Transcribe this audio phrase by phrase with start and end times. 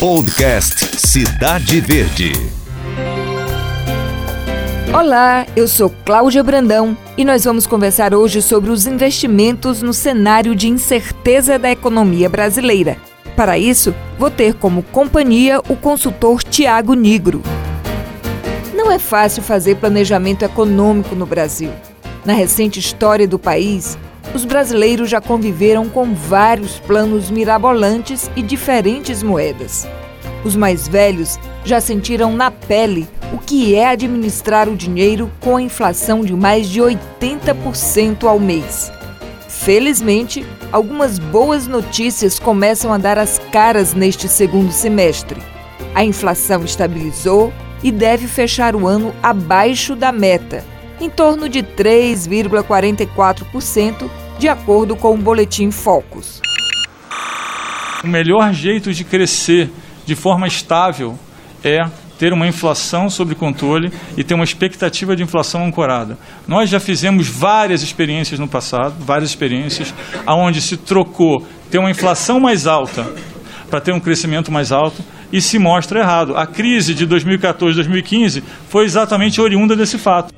[0.00, 2.32] Podcast Cidade Verde.
[4.92, 10.54] Olá, eu sou Cláudia Brandão e nós vamos conversar hoje sobre os investimentos no cenário
[10.54, 12.98] de incerteza da economia brasileira.
[13.34, 17.42] Para isso, vou ter como companhia o consultor Tiago Nigro.
[18.74, 21.72] Não é fácil fazer planejamento econômico no Brasil.
[22.22, 23.96] Na recente história do país,
[24.34, 29.86] os brasileiros já conviveram com vários planos mirabolantes e diferentes moedas.
[30.44, 35.62] Os mais velhos já sentiram na pele o que é administrar o dinheiro com a
[35.62, 38.92] inflação de mais de 80% ao mês.
[39.48, 45.40] Felizmente, algumas boas notícias começam a dar as caras neste segundo semestre.
[45.94, 50.64] A inflação estabilizou e deve fechar o ano abaixo da meta,
[51.00, 56.42] em torno de 3,44%, de acordo com o boletim Focus.
[58.04, 59.70] O melhor jeito de crescer
[60.04, 61.18] de forma estável
[61.64, 61.80] é
[62.18, 66.16] ter uma inflação sob controle e ter uma expectativa de inflação ancorada.
[66.46, 69.94] Nós já fizemos várias experiências no passado, várias experiências,
[70.24, 73.06] aonde se trocou ter uma inflação mais alta
[73.68, 76.36] para ter um crescimento mais alto e se mostra errado.
[76.36, 80.32] A crise de 2014-2015 foi exatamente oriunda desse fato.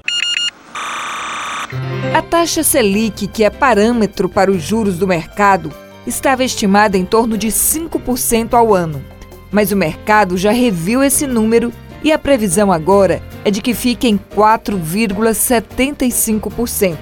[2.15, 5.71] A taxa Selic, que é parâmetro para os juros do mercado,
[6.07, 9.05] estava estimada em torno de 5% ao ano.
[9.53, 11.71] Mas o mercado já reviu esse número
[12.03, 16.97] e a previsão agora é de que fique em 4,75%.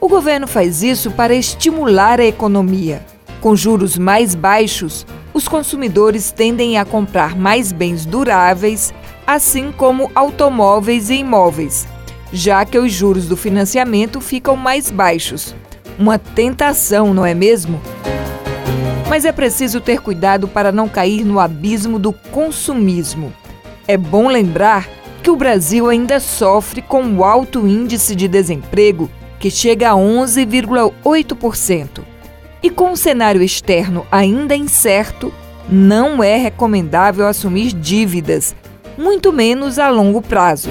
[0.00, 3.06] O governo faz isso para estimular a economia.
[3.40, 8.92] Com juros mais baixos, os consumidores tendem a comprar mais bens duráveis,
[9.24, 11.86] assim como automóveis e imóveis
[12.32, 15.54] já que os juros do financiamento ficam mais baixos.
[15.98, 17.80] Uma tentação, não é mesmo?
[19.08, 23.32] Mas é preciso ter cuidado para não cair no abismo do consumismo.
[23.88, 24.86] É bom lembrar
[25.22, 32.00] que o Brasil ainda sofre com o alto índice de desemprego, que chega a 11,8%.
[32.62, 35.32] E com o cenário externo ainda incerto,
[35.68, 38.54] não é recomendável assumir dívidas,
[38.98, 40.70] muito menos a longo prazo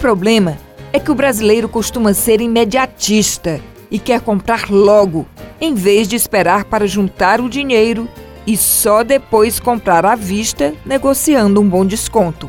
[0.00, 0.56] problema
[0.94, 5.26] é que o brasileiro costuma ser imediatista e quer comprar logo,
[5.60, 8.08] em vez de esperar para juntar o dinheiro
[8.46, 12.48] e só depois comprar à vista, negociando um bom desconto.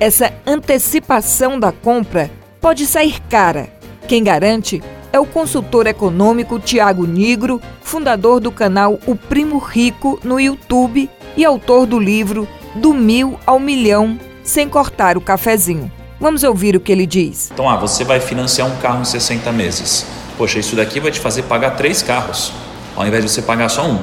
[0.00, 3.68] Essa antecipação da compra pode sair cara.
[4.08, 4.82] Quem garante
[5.12, 11.44] é o consultor econômico Tiago Nigro, fundador do canal O Primo Rico no YouTube e
[11.44, 15.97] autor do livro Do Mil ao Milhão, sem cortar o cafezinho.
[16.20, 17.48] Vamos ouvir o que ele diz.
[17.52, 20.04] Então, ah, você vai financiar um carro em 60 meses.
[20.36, 22.52] Poxa, isso daqui vai te fazer pagar três carros,
[22.96, 24.00] ao invés de você pagar só um.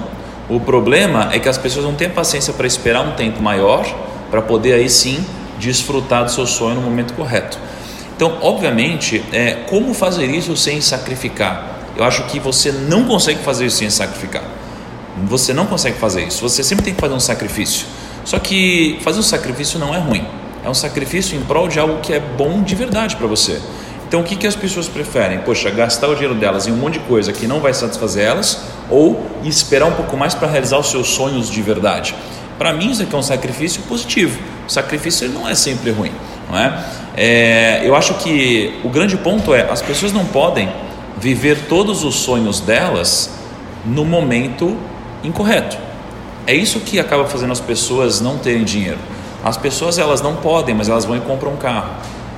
[0.48, 3.86] O problema é que as pessoas não têm paciência para esperar um tempo maior
[4.32, 5.26] para poder aí sim
[5.60, 7.60] desfrutar do seu sonho no momento correto.
[8.16, 11.80] Então, obviamente, é, como fazer isso sem sacrificar?
[11.98, 14.44] Eu acho que você não consegue fazer isso sem sacrificar.
[15.26, 16.42] Você não consegue fazer isso.
[16.42, 17.86] Você sempre tem que fazer um sacrifício.
[18.24, 20.26] Só que fazer um sacrifício não é ruim
[20.66, 23.62] é um sacrifício em prol de algo que é bom de verdade para você.
[24.08, 25.40] Então, o que, que as pessoas preferem?
[25.40, 28.62] Poxa, gastar o dinheiro delas em um monte de coisa que não vai satisfazer elas
[28.90, 32.16] ou esperar um pouco mais para realizar os seus sonhos de verdade?
[32.58, 34.40] Para mim, isso aqui é um sacrifício positivo.
[34.68, 36.12] O sacrifício não é sempre ruim,
[36.50, 36.84] não é?
[37.16, 37.82] é?
[37.84, 40.68] Eu acho que o grande ponto é as pessoas não podem
[41.18, 43.30] viver todos os sonhos delas
[43.86, 44.76] no momento
[45.24, 45.78] incorreto.
[46.48, 49.00] É isso que acaba fazendo as pessoas não terem dinheiro.
[49.46, 51.92] As pessoas elas não podem, mas elas vão e compram um carro.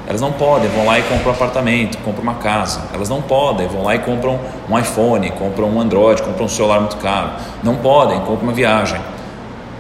[0.05, 2.81] Elas não podem, vão lá e compram um apartamento, compram uma casa.
[2.93, 4.37] Elas não podem, vão lá e compram
[4.69, 7.29] um iPhone, compram um Android, compram um celular muito caro.
[7.63, 8.99] Não podem, compram uma viagem.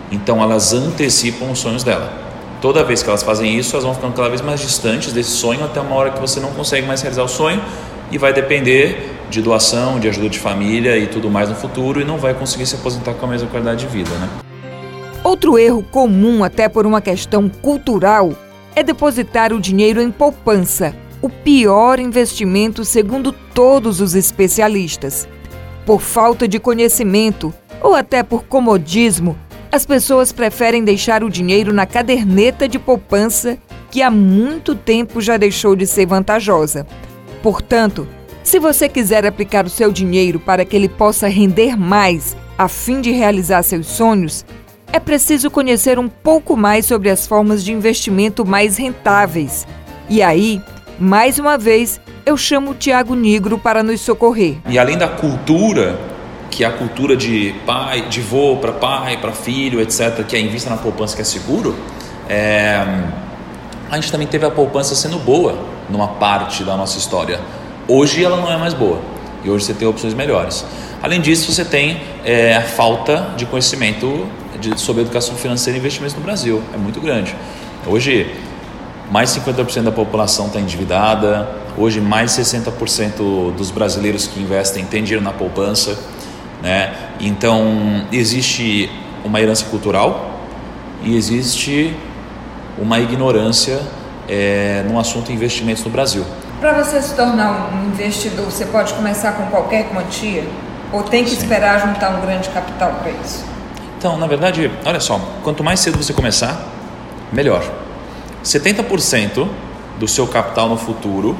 [0.09, 2.13] Então elas antecipam os sonhos dela.
[2.61, 5.65] Toda vez que elas fazem isso, elas vão ficando cada vez mais distantes desse sonho
[5.65, 7.61] até uma hora que você não consegue mais realizar o sonho
[8.09, 12.05] e vai depender de doação, de ajuda de família e tudo mais no futuro e
[12.05, 14.46] não vai conseguir se aposentar com a mesma qualidade de vida, né?
[15.37, 18.33] Outro erro comum, até por uma questão cultural,
[18.75, 25.29] é depositar o dinheiro em poupança, o pior investimento segundo todos os especialistas.
[25.85, 27.53] Por falta de conhecimento
[27.83, 29.37] ou até por comodismo,
[29.71, 33.59] as pessoas preferem deixar o dinheiro na caderneta de poupança,
[33.91, 36.87] que há muito tempo já deixou de ser vantajosa.
[37.43, 38.07] Portanto,
[38.43, 43.01] se você quiser aplicar o seu dinheiro para que ele possa render mais a fim
[43.01, 44.43] de realizar seus sonhos,
[44.91, 49.67] é preciso conhecer um pouco mais sobre as formas de investimento mais rentáveis.
[50.09, 50.61] E aí,
[50.99, 54.57] mais uma vez, eu chamo o Tiago Negro para nos socorrer.
[54.67, 55.99] E além da cultura
[56.49, 60.69] que a cultura de pai, de vô para pai, para filho, etc., que é invista
[60.69, 61.75] na poupança que é seguro,
[62.29, 62.83] é,
[63.91, 65.57] a gente também teve a poupança sendo boa
[65.89, 67.39] numa parte da nossa história.
[67.87, 68.99] Hoje ela não é mais boa
[69.43, 70.65] e hoje você tem opções melhores.
[71.01, 74.27] Além disso, você tem é, a falta de conhecimento
[74.59, 76.61] de, sobre educação financeira e investimentos no Brasil.
[76.73, 77.35] É muito grande.
[77.85, 78.35] Hoje,
[79.11, 81.47] mais 50% da população está endividada.
[81.77, 85.97] Hoje, mais 60% dos brasileiros que investem têm dinheiro na poupança.
[86.61, 86.93] Né?
[87.19, 88.89] Então, existe
[89.23, 90.39] uma herança cultural
[91.03, 91.95] e existe
[92.77, 93.79] uma ignorância
[94.27, 96.25] é, no assunto investimentos no Brasil.
[96.59, 100.43] Para você se tornar um investidor, você pode começar com qualquer quantia?
[100.91, 101.37] Ou tem que Sim.
[101.37, 103.56] esperar juntar um grande capital para isso?
[103.97, 106.63] Então, na verdade, olha só, quanto mais cedo você começar,
[107.33, 107.63] melhor.
[108.43, 109.47] 70%
[109.99, 111.35] do seu capital no futuro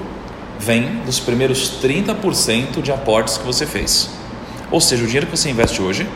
[0.58, 4.10] vem dos primeiros 30% de aportes que você fez.
[4.72, 6.08] Ou seja, o dinheiro que você investe hoje,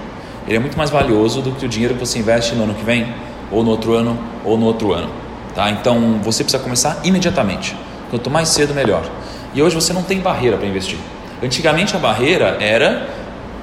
[0.48, 2.84] ele é muito mais valioso do que o dinheiro que você investe no ano que
[2.84, 3.14] vem,
[3.52, 5.12] ou no outro ano, ou no outro ano.
[5.54, 5.70] Tá?
[5.70, 7.78] Então, você precisa começar imediatamente.
[8.10, 9.04] Quanto mais cedo, melhor.
[9.54, 10.98] E hoje você não tem barreira para investir.
[11.44, 13.08] Antigamente a barreira era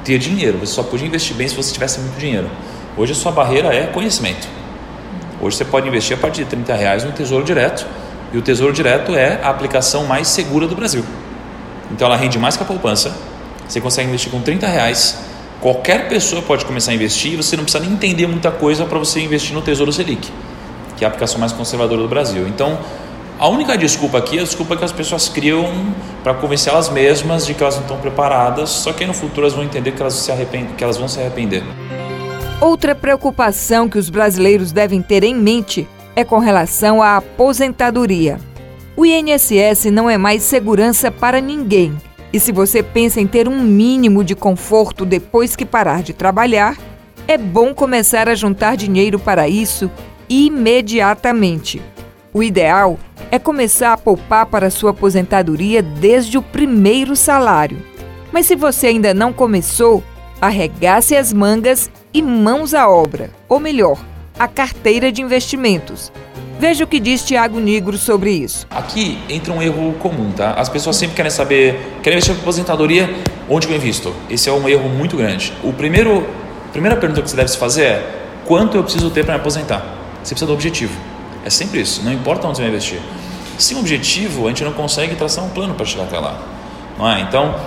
[0.08, 0.58] ter dinheiro.
[0.58, 2.50] Você só podia investir bem se você tivesse muito dinheiro.
[2.96, 4.48] Hoje a sua barreira é conhecimento.
[5.38, 7.86] Hoje você pode investir a partir de 30 reais no Tesouro Direto.
[8.32, 11.04] E o Tesouro Direto é a aplicação mais segura do Brasil.
[11.90, 13.14] Então ela rende mais que a poupança.
[13.68, 15.18] Você consegue investir com 30 reais.
[15.60, 18.98] Qualquer pessoa pode começar a investir e você não precisa nem entender muita coisa para
[18.98, 20.30] você investir no Tesouro Selic,
[20.96, 22.48] que é a aplicação mais conservadora do Brasil.
[22.48, 22.78] Então,
[23.38, 25.64] a única desculpa aqui é a desculpa que as pessoas criam
[26.24, 29.42] para convencer elas mesmas de que elas não estão preparadas, só que aí no futuro
[29.42, 31.62] elas vão entender que elas, se arrependem, que elas vão se arrepender.
[32.60, 35.86] Outra preocupação que os brasileiros devem ter em mente
[36.16, 38.40] é com relação à aposentadoria.
[38.96, 41.96] O INSS não é mais segurança para ninguém.
[42.32, 46.76] E se você pensa em ter um mínimo de conforto depois que parar de trabalhar,
[47.28, 49.88] é bom começar a juntar dinheiro para isso
[50.28, 51.80] imediatamente.
[52.32, 52.98] O ideal
[53.30, 57.78] é começar a poupar para sua aposentadoria desde o primeiro salário.
[58.30, 60.04] Mas se você ainda não começou,
[60.40, 63.98] arregace as mangas e mãos à obra, ou melhor,
[64.38, 66.12] a carteira de investimentos.
[66.60, 68.66] Veja o que diz Tiago Negro sobre isso.
[68.70, 70.52] Aqui entra um erro comum, tá?
[70.52, 73.08] As pessoas sempre querem saber, querem investir em aposentadoria,
[73.48, 74.12] onde eu invisto?
[74.28, 75.52] Esse é um erro muito grande.
[75.62, 76.26] O primeiro,
[76.68, 78.14] a primeira pergunta que você deve se fazer é:
[78.44, 79.82] quanto eu preciso ter para me aposentar?
[80.22, 81.17] Você precisa do objetivo.
[81.48, 83.00] É sempre isso, não importa onde você vai investir.
[83.56, 86.38] Sem objetivo, a gente não consegue traçar um plano para chegar até lá.
[86.98, 87.22] Não é?
[87.22, 87.58] Então,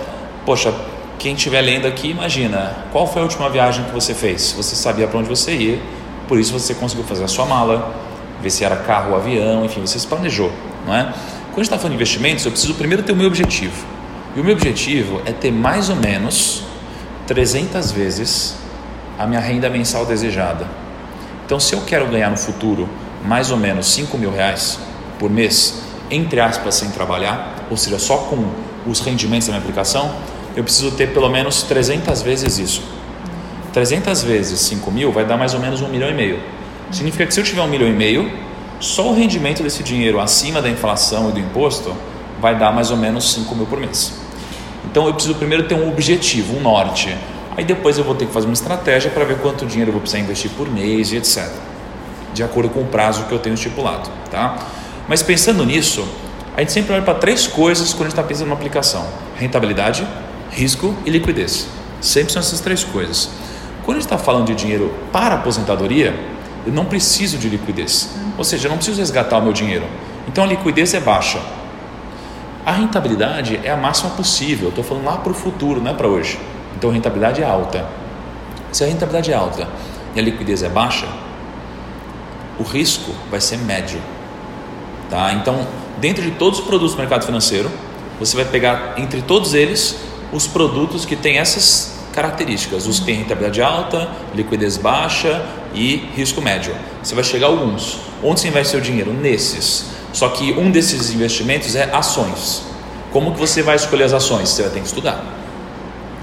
[0.46, 0.72] poxa,
[1.18, 4.54] quem estiver lendo aqui, imagina, qual foi a última viagem que você fez?
[4.56, 5.80] Você sabia para onde você ia,
[6.28, 7.92] por isso você conseguiu fazer a sua mala,
[8.40, 10.52] ver se era carro ou avião, enfim, você se planejou,
[10.86, 11.02] não é?
[11.02, 13.84] Quando a gente está falando de investimentos, eu preciso primeiro ter o meu objetivo.
[14.36, 16.62] E o meu objetivo é ter mais ou menos
[17.26, 18.54] 300 vezes
[19.18, 20.68] a minha renda mensal desejada.
[21.44, 22.88] Então, se eu quero ganhar no futuro
[23.24, 24.78] mais ou menos 5 mil reais
[25.18, 28.44] por mês, entre aspas, sem trabalhar, ou seja, só com
[28.86, 30.12] os rendimentos da minha aplicação,
[30.56, 32.82] eu preciso ter pelo menos 300 vezes isso.
[33.72, 36.40] 300 vezes 5 mil vai dar mais ou menos um milhão e meio.
[36.90, 38.30] Significa que se eu tiver um milhão e meio,
[38.78, 41.94] só o rendimento desse dinheiro acima da inflação e do imposto
[42.40, 44.12] vai dar mais ou menos 5 mil por mês.
[44.84, 47.16] Então eu preciso primeiro ter um objetivo, um norte.
[47.56, 50.00] Aí depois eu vou ter que fazer uma estratégia para ver quanto dinheiro eu vou
[50.00, 51.48] precisar investir por mês e etc.
[52.32, 54.10] De acordo com o prazo que eu tenho estipulado.
[54.30, 54.56] Tá?
[55.08, 56.06] Mas pensando nisso,
[56.56, 60.06] a gente sempre olha para três coisas quando a gente está pensando numa aplicação: rentabilidade,
[60.50, 61.66] risco e liquidez.
[62.00, 63.30] Sempre são essas três coisas.
[63.84, 66.14] Quando a gente está falando de dinheiro para aposentadoria,
[66.66, 68.10] eu não preciso de liquidez.
[68.38, 69.84] Ou seja, eu não preciso resgatar o meu dinheiro.
[70.28, 71.40] Então a liquidez é baixa.
[72.64, 74.68] A rentabilidade é a máxima possível.
[74.68, 76.38] Estou falando lá para o futuro, não é para hoje.
[76.76, 77.84] Então a rentabilidade é alta.
[78.70, 79.68] Se a rentabilidade é alta
[80.14, 81.06] e a liquidez é baixa,
[82.62, 84.00] o risco vai ser médio.
[85.10, 85.32] Tá?
[85.32, 85.66] Então,
[86.00, 87.70] dentro de todos os produtos do mercado financeiro,
[88.18, 89.96] você vai pegar entre todos eles
[90.32, 96.40] os produtos que têm essas características, os que têm rentabilidade alta, liquidez baixa e risco
[96.40, 96.74] médio.
[97.02, 97.98] Você vai chegar a alguns.
[98.22, 99.12] Onde você investe seu dinheiro?
[99.12, 99.86] Nesses.
[100.12, 102.62] Só que um desses investimentos é ações.
[103.10, 104.48] Como que você vai escolher as ações?
[104.48, 105.24] Você vai ter que estudar.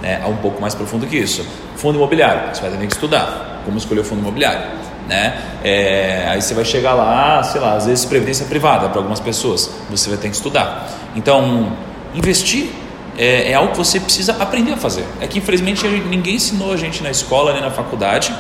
[0.02, 0.22] Né?
[0.24, 1.46] É um pouco mais profundo que isso.
[1.76, 3.62] Fundo imobiliário, você vai ter que estudar.
[3.66, 4.89] Como escolher o fundo imobiliário?
[5.10, 5.42] Né?
[5.64, 9.72] É, aí você vai chegar lá, sei lá, às vezes previdência privada para algumas pessoas,
[9.90, 10.88] você vai ter que estudar.
[11.16, 11.74] Então,
[12.14, 12.70] investir
[13.18, 15.04] é, é, algo que você precisa aprender a fazer.
[15.20, 18.32] É que infelizmente ninguém ensinou a gente na escola nem na faculdade,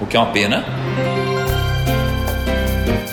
[0.00, 0.64] o que é uma pena.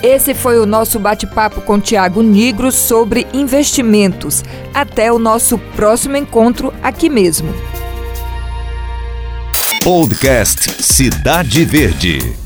[0.02, 4.42] Esse foi o nosso bate-papo com Tiago Nigro sobre investimentos.
[4.74, 7.54] Até o nosso próximo encontro aqui mesmo.
[9.84, 12.41] Podcast Cidade Verde.